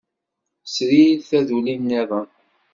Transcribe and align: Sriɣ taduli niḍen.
Sriɣ 0.73 1.11
taduli 1.29 1.75
niḍen. 1.79 2.29